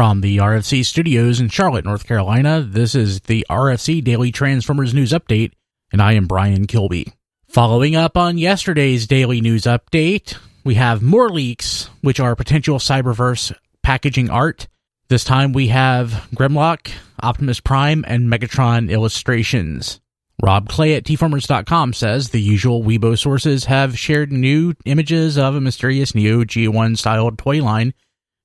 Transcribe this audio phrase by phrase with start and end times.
[0.00, 5.12] From the RFC studios in Charlotte, North Carolina, this is the RFC Daily Transformers News
[5.12, 5.52] Update,
[5.92, 7.12] and I am Brian Kilby.
[7.48, 13.54] Following up on yesterday's daily news update, we have more leaks, which are potential Cyberverse
[13.82, 14.68] packaging art.
[15.08, 16.90] This time we have Grimlock,
[17.22, 20.00] Optimus Prime, and Megatron illustrations.
[20.42, 25.60] Rob Clay at tformers.com says the usual Weibo sources have shared new images of a
[25.60, 27.92] mysterious Neo G1 styled toy line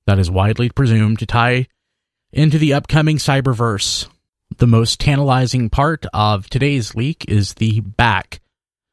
[0.06, 1.66] that is widely presumed to tie
[2.32, 4.08] into the upcoming Cyberverse.
[4.58, 8.40] The most tantalizing part of today's leak is the back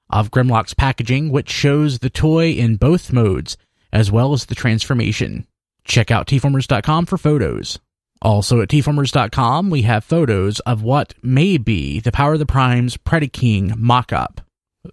[0.09, 3.57] of Grimlock's packaging, which shows the toy in both modes,
[3.91, 5.48] as well as the transformation.
[5.85, 7.80] Check out tformers.com for photos.
[8.21, 12.95] Also at tformers.com, we have photos of what may be the Power of the Primes
[12.95, 14.41] Predaking mock-up.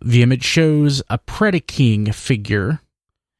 [0.03, 2.81] The image shows a Predaking figure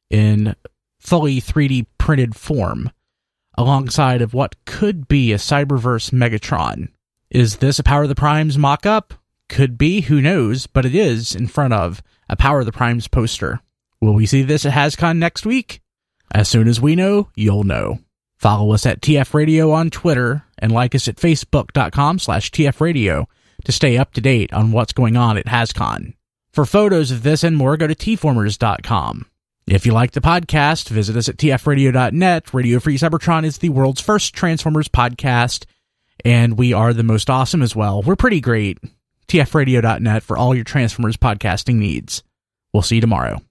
[0.09, 0.55] in
[1.01, 2.91] fully 3D printed form,
[3.57, 6.89] alongside of what could be a Cyberverse Megatron.
[7.29, 9.13] Is this a Power of the Primes mock up?
[9.49, 13.07] Could be, who knows, but it is in front of a Power of the Primes
[13.07, 13.59] poster.
[13.99, 15.81] Will we see this at HasCon next week?
[16.33, 17.99] As soon as we know, you'll know.
[18.37, 23.25] Follow us at TF Radio on Twitter and like us at facebook.com slash tfradio
[23.65, 26.13] to stay up to date on what's going on at HasCon.
[26.51, 29.25] For photos of this and more, go to tformers.com.
[29.67, 32.53] If you like the podcast, visit us at tfradio.net.
[32.53, 35.65] Radio Free Cybertron is the world's first Transformers podcast,
[36.25, 38.01] and we are the most awesome as well.
[38.01, 38.79] We're pretty great.
[39.27, 42.23] tfradio.net for all your Transformers podcasting needs.
[42.73, 43.41] We'll see you tomorrow.